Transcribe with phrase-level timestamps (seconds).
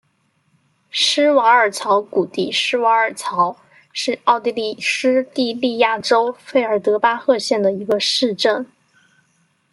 [0.89, 3.55] 施瓦尔曹谷地施瓦尔曹
[3.93, 8.65] 是奥地利施蒂利亚州费尔德巴赫县的一个市镇。